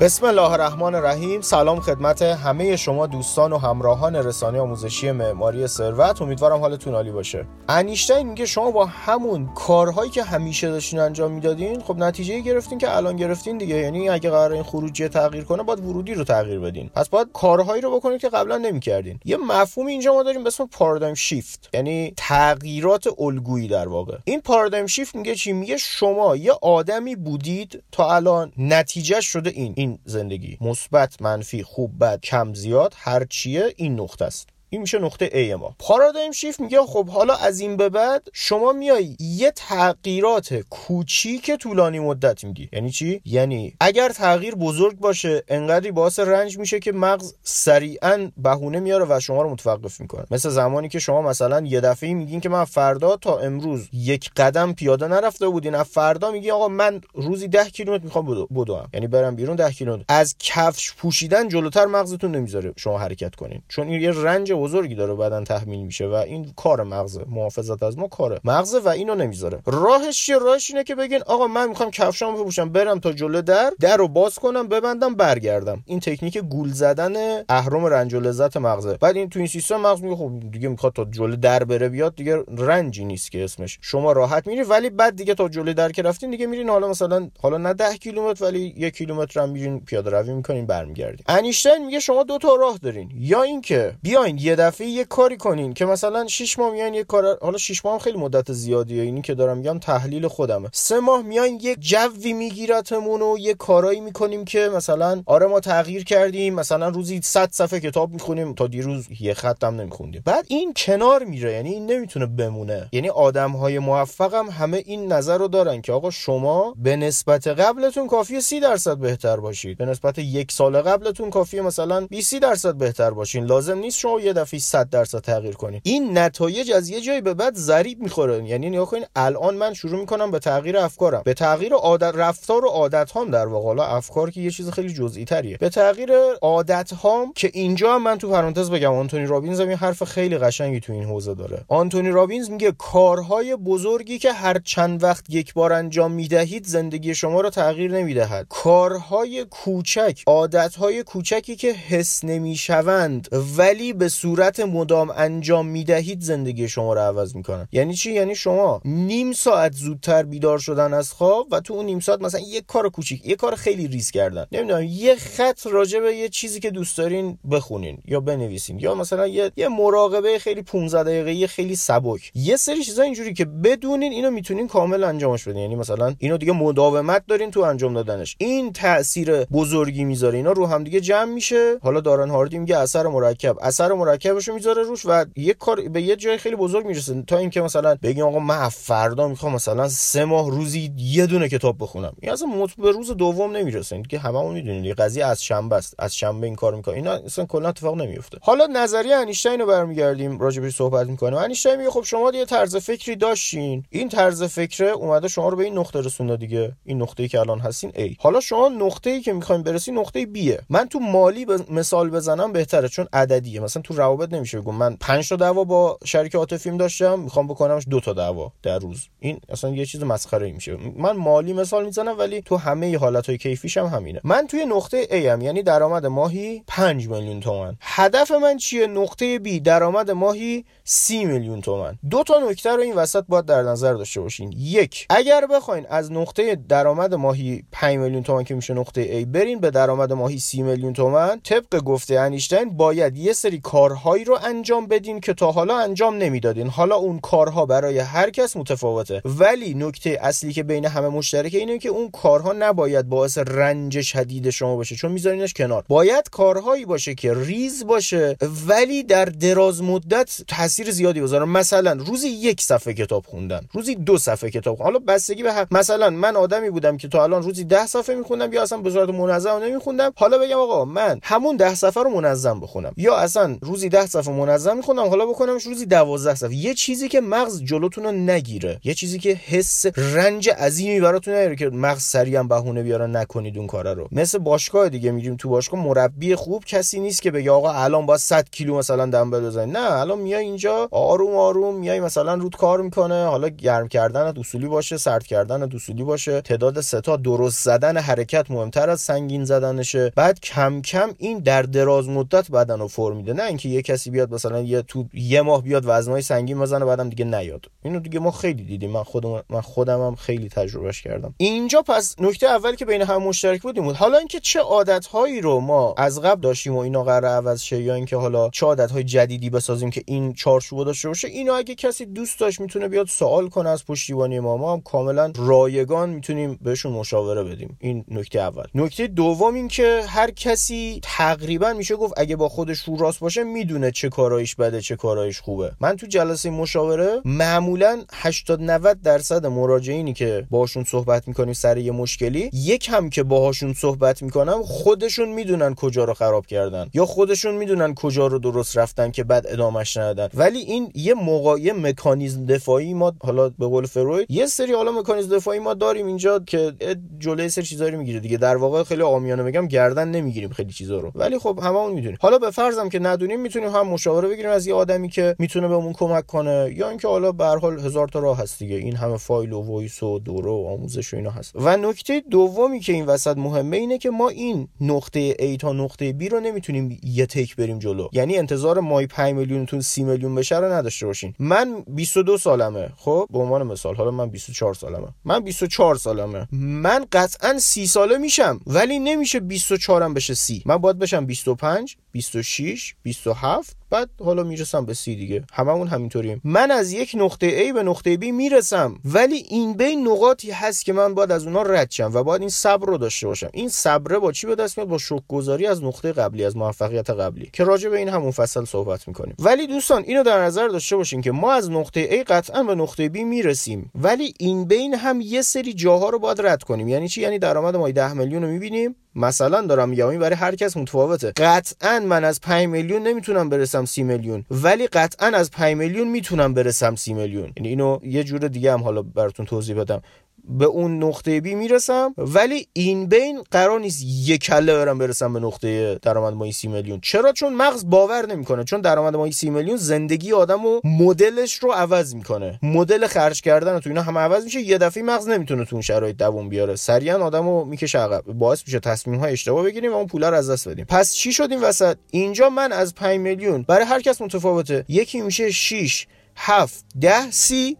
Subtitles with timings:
[0.00, 1.40] بسم الله الرحمن الرحیم.
[1.40, 6.22] سلام خدمت همه شما دوستان و همراهان رسانه آموزشی معماری ثروت.
[6.22, 7.46] امیدوارم حالتون عالی باشه.
[7.68, 12.96] انیشتین میگه شما با همون کارهایی که همیشه داشتین انجام می‌دادین خب نتیجه گرفتین که
[12.96, 13.76] الان گرفتین دیگه.
[13.76, 16.88] یعنی اگه قرار این خروجی تغییر کنه باید ورودی رو تغییر بدین.
[16.94, 19.20] پس باید کارهایی رو بکنید که قبلا نمی‌کردین.
[19.24, 24.18] یه مفهوم اینجا ما داریم به اسم پارادایم شیفت یعنی تغییرات الگویی در واقع.
[24.24, 29.74] این پارادایم شیفت میگه چی؟ میگه شما یه آدمی بودید تا الان نتیجه شده این.
[29.76, 30.58] این زندگی.
[30.60, 34.48] مثبت منفی خوب بد کم زیاد هر چیه این نقطه است.
[34.70, 35.74] این میشه نقطه A ما.
[35.78, 41.98] پارادایم شیفت میگه خب حالا از این به بعد شما میای یه تغییرات کوچیک طولانی
[41.98, 47.34] مدت میدی یعنی چی؟ یعنی اگر تغییر بزرگ باشه انقدری باعث رنج میشه که مغز
[47.42, 50.26] سریعا بهونه میاره و شما رو متوقف می‌کنه.
[50.30, 54.72] مثل زمانی که شما مثلا یه دفعه میگین که من فردا تا امروز یک قدم
[54.72, 58.88] پیاده نرفته بودین از فردا میگی آقا من روزی 10 کیلومتر می‌خوام بدوم.
[58.94, 60.04] یعنی برم بیرون 10 کیلومتر.
[60.08, 63.62] از کفش پوشیدن جلوتر مغزتون نمی‌ذاره شما حرکت کنین.
[63.68, 67.98] چون این یه رنج بزرگی داره بعدا تحمیل میشه و این کار مغز محافظت از
[67.98, 68.40] ما کاره.
[68.44, 69.58] مغز و اینو نمی‌ذاره.
[69.66, 73.72] راهش چیه؟ راهش اینه که بگین آقا من می‌خوام کفشامو بپوشم برم تا جلو در
[73.80, 75.82] در رو باز کنم ببندم برگردم.
[75.86, 78.96] این تکنیک گول زدن اهرم رنج و لذت مغزه.
[78.96, 82.14] بعد این تو این سیستم مغز میگه خب دیگه می‌خواد تا جلو در بره بیاد
[82.14, 83.78] دیگه رنجی نیست که اسمش.
[83.82, 87.30] شما راحت میری ولی بعد دیگه تا جلو در که رفتین دیگه میرین حالا مثلا
[87.42, 91.24] حالا نه 10 کیلومتر ولی یک کیلومتر هم میرین پیاده روی می‌کنین برمیگردین.
[91.28, 93.10] انیشتین میگه شما دو تا راه دارین.
[93.14, 97.38] یا اینکه بیاین یه دفعه یه کاری کنین که مثلا 6 ماه میان یه کار
[97.42, 100.68] حالا 6 ماه خیلی مدت زیادیه اینی که دارم میگم تحلیل خودمه.
[100.72, 106.04] سه ماه میاین یک جوی میگیرتمون و یه کارایی می‌کنیم که مثلا آره ما تغییر
[106.04, 110.22] کردیم مثلا روزی 100 صفحه کتاب می‌خونیم تا دیروز یه خط هم نمیخوندیم.
[110.24, 112.88] بعد این کنار میره یعنی این نمی‌تونه بمونه.
[112.92, 117.46] یعنی آدم های موفق هم همه این نظر رو دارن که آقا شما به نسبت
[117.46, 119.78] قبلتون کافیه 30 درصد بهتر باشید.
[119.78, 123.44] به نسبت یک سال قبلتون کافیه مثلا 20 درصد بهتر باشین.
[123.44, 127.34] لازم نیست شما یه دفعه 100 درصد تغییر کنید این نتایج از یه جایی به
[127.34, 128.44] بعد ضریب می‌خوره.
[128.44, 131.22] یعنی نگاه کنین الان من شروع می‌کنم به تغییر افکارم.
[131.24, 133.68] به تغییر عادت رفتار و عادت هام در واقع.
[133.68, 136.10] حالا افکار که یه چیز خیلی جزئی تریه به تغییر
[136.42, 140.92] عادت هام که اینجا من تو پرانتز بگم آنتونی رابینز هم حرف خیلی قشنگی تو
[140.92, 141.64] این حوزه داره.
[141.68, 147.40] آنتونی رابینز میگه کارهای بزرگی که هر چند وقت یک بار انجام می‌دهید زندگی شما
[147.40, 148.46] رو تغییر نمی‌دهد.
[148.48, 156.92] کارهای کوچک عادتهای کوچکی که حس نمی‌شوند ولی به صورت مدام انجام می‌دهید زندگی شما
[156.94, 161.60] رو عوض می‌کنن یعنی چی؟ یعنی شما نیم ساعت زودتر بیدار شدن از خواب و
[161.60, 164.46] تو اون نیم ساعت مثلا یه کار کوچیک یه کار خیلی ریس کردن.
[164.52, 169.26] نمی‌دونم یه خط راجع به یه چیزی که دوست دارین بخونین یا بنویسین یا مثلا
[169.26, 172.32] یه یه مراقبه خیلی 15 دقیقه خیلی سبک.
[172.34, 175.62] یه سری چیزا اینجوری که بدونین اینو می‌تونین کامل انجامش بدین.
[175.62, 178.36] یعنی مثلا اینو دیگه مداومت دارین تو انجام دادنش.
[178.38, 180.36] این تاثیر بزرگی می‌ذاره.
[180.36, 181.78] اینا رو هم دیگه جمع میشه.
[181.82, 183.56] حالا دارن هاردی میگه اثر مرکب.
[183.60, 187.22] اثر مرکبشو می‌ذاره روش و یه کار به یه جای خیلی بزرگ می‌رسه.
[187.22, 191.76] تا اینکه مثلا بگین آقا من فردا می‌خوام مثلا سه ماه روزی یه دونه کتاب
[191.80, 192.12] بخونم.
[192.20, 194.02] این اصلا به روز دوم نمی‌رسه.
[194.08, 195.94] که هممون می‌دونید یه قضیه از شنبه است.
[195.98, 196.94] از شنبه این کار می‌کنه.
[196.94, 200.38] اینا اصلا کلا اتفاق نمیفته حالا نظریه انیشتین رو برمیگردیم.
[200.38, 201.38] راجع صحبت می‌کنیم.
[201.38, 203.84] انیشتین میگه خب شما یه طرز فکری داشتین.
[203.90, 206.72] این طرز فکر اومده شما رو به این نقطه رسونده دیگه.
[206.84, 208.14] این نقطه‌ای که الان هستین A.
[208.18, 212.88] حالا شما نقطه‌ای که می‌خواین برسین نقطه B من تو مالی مثال بزنم بهتره.
[212.88, 213.60] چون عددیه.
[213.60, 217.84] مثلا تو روابط نمیشه بگم من 5 تا دعوا با شریک عاطفیم داشتم می‌خوام بکنمش
[217.90, 219.08] دو تا دعوا در روز.
[219.20, 220.76] این اصلا یه چیز مسخره ای میشه.
[220.96, 224.20] من مالی مثال می‌زنم ولی تو همه حالتهای کیفیش هم همینه.
[224.24, 229.38] من توی نقطه A ام یعنی درآمد ماهی 5 میلیون تومن هدف من چیه؟ نقطه
[229.38, 233.94] B درآمد ماهی 30 میلیون تومن دو تا نکته رو این وسط باید در نظر
[233.94, 234.52] داشته باشین.
[234.56, 239.60] یک اگر بخواین از نقطه درآمد ماهی 5 میلیون تومن که میشه نقطه A برین
[239.60, 243.60] به درآمد ماهی 30 میلیون تومن طبق گفته انیشتین باید یه سری
[243.98, 246.68] کارهایی رو انجام بدین که تا حالا انجام نمی‌دادین.
[246.68, 249.22] حالا اون کارها برای هر کس متفاوته.
[249.24, 254.50] ولی نکته اصلی که بین همه مشترکه اینه که اون کارها نباید باعث رنج شدید
[254.50, 254.96] شما باشه.
[254.96, 255.84] چون میذارینش کنار.
[255.88, 258.36] باید کارهایی باشه که ریز باشه
[258.68, 261.44] ولی در دراز مدت تاثیر زیادی بذاره.
[261.44, 263.60] مثلا روزی یک صفحه کتاب خوندن.
[263.72, 264.92] روزی دو صفحه کتاب خوندن.
[264.92, 268.62] حالا بستگی به مثلا من آدمی بودم که تا الان روزی ده صفحه میخوندم یا
[268.62, 270.12] اصلا به صورت منظم نمیخوندم.
[270.16, 272.92] حالا بگم آقا من همون ده صفحه رو منظم بخونم.
[272.96, 276.54] یا اصلا روزی ده صفحه منظم می‌خونم حالا بکنمش روزی دوازده صفحه.
[276.54, 281.56] یه چیزی که مغز جلوتون رو نگیره یه چیزی که حس رنج عظیمی براتون نیاره
[281.56, 284.08] که مغز سریع بهونه بیارن نکنید اون کارا رو.
[284.12, 288.18] مثل باشگاه دیگه میگیم تو باشگاه مربی خوب کسی نیست که بگه آقا الان با
[288.18, 289.72] 100 کیلو مثلا دنبل بزنی.
[289.72, 294.66] نه الان میای اینجا آروم آروم میای مثلا رود کار می‌کنه حالا گرم کردن اصولی
[294.66, 300.12] باشه سرد کردن اصولی باشه تعداد ستا درست زدن حرکت مهمتر از سنگین زدنشه.
[300.16, 303.32] بعد کم کم این در دراز مدت بدن رو فرم میده.
[303.32, 307.24] نه یه کسی بیاد مثلا یه تو یه ماه بیاد وزنای سنگین بزنه بعدم دیگه
[307.24, 307.66] نیاد.
[307.82, 308.90] اینو دیگه ما خیلی دیدیم.
[308.90, 311.34] من خودم من خودم هم خیلی تجربهش کردم.
[311.36, 313.96] اینجا پس نکته اول که بین هم مشترک بودیم بود.
[313.96, 317.82] حالا اینکه چه عادت هایی رو ما از قبل داشتیم و اینا قرار عوض شه
[317.82, 321.74] یا اینکه حالا چه عادت های جدیدی بسازیم که این چارچوب داشته باشه اینو اگه
[321.74, 324.56] کسی دوست داشت می‌تونه بیاد سوال کنه از پشتیبانی ما.
[324.56, 327.76] ما هم کاملا رایگان می‌تونیم بهشون مشاوره بدیم.
[327.80, 328.64] این نکته اول.
[328.74, 333.44] نکته دوم این که هر کسی تقریبا میشه گفت اگه با خودش رو راست باشه
[333.58, 335.72] می‌دونه چه کارایش بده چه کارایش خوبه.
[335.80, 341.92] من تو جلسه مشاوره معمولا 80 90 درصد مراجعینی که باشون صحبت می‌کنیم سر یه
[341.92, 347.54] مشکلی یک هم که باهاشون صحبت می‌کنم خودشون می‌دونن کجا رو خراب کردن یا خودشون
[347.54, 350.28] می‌دونن کجا رو درست رفتن که بعد ادامش ندادن.
[350.34, 355.36] ولی این یه موقع مکانیزم دفاعی ما حالا به قول فروید یه سری حالا مکانیزم
[355.36, 356.72] دفاعی ما داریم اینجا که
[357.18, 358.36] جلوی سر چیزا رو می‌گیره دیگه.
[358.36, 361.12] در واقع خیلی عامیانه بگم گردن نمی‌گیریم خیلی چیزا رو.
[361.14, 362.18] ولی خب هممون می‌دونیم.
[362.20, 365.92] حالا به فرضم که ندونیم می‌تونیم هم مشاوره بگیریم از یه آدمی که می‌تونه بهمون
[365.92, 368.76] کمک کنه یا اینکه حالا به هر حال هزار تا راه هست دیگه.
[368.76, 371.52] این همه فایل و voice و دوره و آموزش و اینا هست.
[371.54, 376.16] و نکته دومی که این وسط مهمه اینه که ما این نقطه A تا نقطه
[376.20, 378.08] B رو نمی‌تونیم یه تک بریم جلو.
[378.12, 381.34] یعنی انتظار مای 5 میلیونتون 30 میلیون بشه رو نداشته باشین.
[381.38, 382.88] من 22 سالمه.
[382.96, 385.08] خب به عنوان مثال حالا من 24 سالمه.
[385.24, 386.48] من 24 سالمه.
[386.52, 391.96] من قطعا 30 ساله میشم ولی نمیشه 24 هم بشه 30 من باید بشم 25
[392.12, 393.74] 26 27 have?
[393.90, 395.44] بعد حالا می‌رسم به سی دیگه.
[395.52, 396.40] هممون همینطوریم.
[396.44, 398.98] من از یک نقطه A به نقطه B می‌رسم.
[399.04, 402.50] ولی این بین نقاطی هست که من باید از اونها رد شم و باید این
[402.50, 403.48] صبر رو داشته باشم.
[403.52, 404.98] این صبره با چی به دست میاد؟ با
[405.28, 407.50] گذاری از نقطه قبلی از موفقیت قبلی.
[407.52, 409.34] که راجع به این همون فصل صحبت می‌کنیم.
[409.38, 413.08] ولی دوستان اینو در نظر داشته باشین که ما از نقطه A قطعا به نقطه
[413.08, 413.90] B می‌رسیم.
[413.94, 416.88] ولی این بین هم یه سری جاها رو باید رد کنیم.
[416.88, 418.96] یعنی چی؟ یعنی درآمد ما 10 میلیون رو می‌بینیم.
[419.14, 421.32] مثلا دارم میگم این برای هر کس متفاوته.
[421.36, 424.44] قطعا من از 5 میلیون نمی‌تونم برسم 30 میلیون.
[424.50, 427.52] ولی قطعا از 5 میلیون می‌تونم برسم 30 میلیون.
[427.56, 430.02] یعنی اینو یه جور دیگه هم حالا براتون توضیح بدم.
[430.48, 432.14] به اون نقطه بی می‌رسم.
[432.18, 437.00] ولی این بین قرار نیست یک کله برم برسم به نقطه درآمد ماهی سی میلیون.
[437.02, 438.64] چرا؟ چون مغز باور نمی‌کنه.
[438.64, 442.58] چون درآمد ماهی سی میلیون زندگی آدم و مدلش رو عوض می‌کنه.
[442.62, 444.60] مدل خرج کردن تو اینا هم عوض میشه.
[444.60, 446.76] یه دفعه مغز نمی‌تونه تو اون شرایط دووم بیاره.
[446.76, 448.22] سریعا آدمو می‌کشه عقب.
[448.22, 450.84] باعث میشه تصمیم های اشتباه بگیریم و اون پولا رو از دست بدیم.
[450.84, 454.84] پس چی شد این وسط؟ اینجا من از 5 میلیون برای هر کس متفاوته.
[454.88, 456.06] یکی میشه 6
[456.36, 457.76] 7 10 سی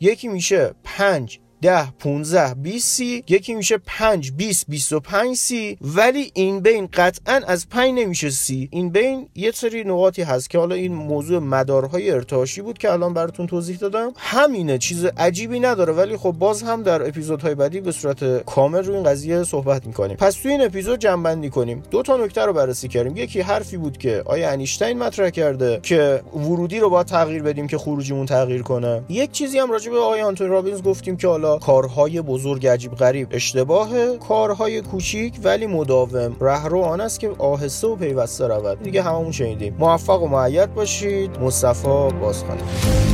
[0.00, 5.78] یکی میشه 5 10 15 20 سی یکی میشه 5 20 25 سی.
[5.80, 8.68] ولی این بین قطعا از 5 نمیشه سی.
[8.72, 13.14] این بین یه سری نقاطی هست که حالا این موضوع مدارهای ارتعاشی بود که الان
[13.14, 14.12] براتون توضیح دادم.
[14.16, 15.92] همینه چیز عجیبی نداره.
[15.92, 20.16] ولی خب باز هم در اپیزودهای بعدی به صورت کامل روی این قضیه صحبت می‌کنیم.
[20.16, 21.82] پس توی این اپیزود جنبندی کنیم.
[21.90, 23.16] دو تا نکته رو بررسی کردیم.
[23.16, 27.78] یکی حرفی بود که آیا انیشتین مطرح کرده که ورودی رو باید تغییر بدیم که
[27.78, 29.02] خروجیمون تغییر کنه.
[29.08, 33.28] یک چیزی هم راجع به آیا آنتونی رابینز گفتیم که حالا کارهای بزرگ عجیب غریب.
[33.30, 36.36] اشتباه کارهای کوچیک ولی مداوم.
[36.40, 38.82] رهرو آن است که آهسته و پیوسته رود.
[38.82, 39.76] دیگه هممون شنیدیم.
[39.78, 41.38] موفق و معید باشید.
[41.40, 43.11] مصطفی بازخانه